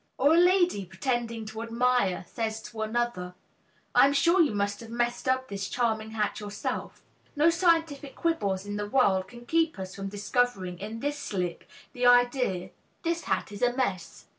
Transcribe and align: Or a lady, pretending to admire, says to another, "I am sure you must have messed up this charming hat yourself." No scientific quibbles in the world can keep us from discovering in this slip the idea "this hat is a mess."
Or 0.17 0.33
a 0.33 0.39
lady, 0.39 0.83
pretending 0.83 1.45
to 1.45 1.61
admire, 1.61 2.25
says 2.27 2.59
to 2.63 2.81
another, 2.81 3.35
"I 3.93 4.07
am 4.07 4.13
sure 4.13 4.41
you 4.41 4.51
must 4.55 4.79
have 4.79 4.89
messed 4.89 5.27
up 5.29 5.47
this 5.47 5.69
charming 5.69 6.09
hat 6.09 6.39
yourself." 6.39 7.03
No 7.35 7.51
scientific 7.51 8.15
quibbles 8.15 8.65
in 8.65 8.77
the 8.77 8.89
world 8.89 9.27
can 9.27 9.45
keep 9.45 9.77
us 9.77 9.93
from 9.93 10.07
discovering 10.09 10.79
in 10.79 11.01
this 11.01 11.19
slip 11.19 11.65
the 11.93 12.07
idea 12.07 12.71
"this 13.03 13.25
hat 13.25 13.51
is 13.51 13.61
a 13.61 13.73
mess." 13.73 14.25